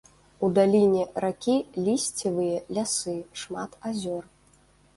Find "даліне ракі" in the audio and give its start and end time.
0.53-1.57